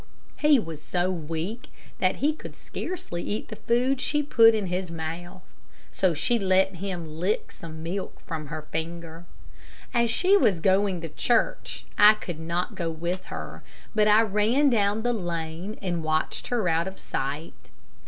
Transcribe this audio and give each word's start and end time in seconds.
He 0.39 0.57
was 0.57 0.81
so 0.81 1.11
weak 1.11 1.71
that 1.99 2.15
he 2.15 2.33
could 2.33 2.55
scarcely 2.55 3.21
eat 3.21 3.49
the 3.49 3.55
food 3.55 3.97
that 3.99 4.01
she 4.01 4.23
put 4.23 4.55
in 4.55 4.65
his 4.65 4.89
mouth, 4.89 5.43
so 5.91 6.15
she 6.15 6.39
let 6.39 6.77
him 6.77 7.05
lick 7.19 7.51
some 7.51 7.83
milk 7.83 8.19
from 8.21 8.47
her 8.47 8.63
finger. 8.71 9.25
As 9.93 10.09
she 10.09 10.35
was 10.35 10.59
going 10.59 11.01
to 11.01 11.09
church, 11.09 11.85
I 11.99 12.15
could 12.15 12.39
not 12.39 12.73
go 12.73 12.89
with 12.89 13.25
her, 13.25 13.61
but 13.93 14.07
I 14.07 14.21
ran 14.23 14.71
down 14.71 15.03
the 15.03 15.13
lane 15.13 15.77
and 15.83 16.03
watched 16.03 16.47
her 16.47 16.67
out 16.67 16.87
of 16.87 16.97
sight. 16.97 17.69